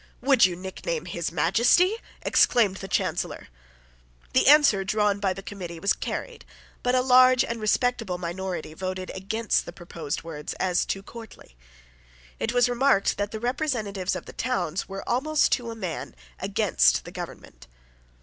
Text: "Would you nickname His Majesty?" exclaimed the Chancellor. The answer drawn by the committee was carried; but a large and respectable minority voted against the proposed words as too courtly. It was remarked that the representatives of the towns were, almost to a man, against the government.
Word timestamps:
"Would 0.19 0.47
you 0.47 0.55
nickname 0.55 1.05
His 1.05 1.31
Majesty?" 1.31 1.97
exclaimed 2.23 2.77
the 2.77 2.87
Chancellor. 2.87 3.49
The 4.33 4.47
answer 4.47 4.83
drawn 4.83 5.19
by 5.19 5.31
the 5.31 5.43
committee 5.43 5.79
was 5.79 5.93
carried; 5.93 6.43
but 6.81 6.95
a 6.95 7.01
large 7.03 7.43
and 7.45 7.61
respectable 7.61 8.17
minority 8.17 8.73
voted 8.73 9.11
against 9.13 9.67
the 9.67 9.71
proposed 9.71 10.23
words 10.23 10.53
as 10.55 10.85
too 10.87 11.03
courtly. 11.03 11.55
It 12.39 12.51
was 12.51 12.67
remarked 12.67 13.19
that 13.19 13.29
the 13.29 13.39
representatives 13.39 14.15
of 14.15 14.25
the 14.25 14.33
towns 14.33 14.89
were, 14.89 15.07
almost 15.07 15.51
to 15.51 15.69
a 15.69 15.75
man, 15.75 16.15
against 16.39 17.05
the 17.05 17.11
government. 17.11 17.67